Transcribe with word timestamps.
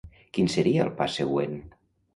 Quin 0.37 0.49
seria 0.53 0.81
el 0.87 0.91
pas 1.03 1.21
següent? 1.23 1.57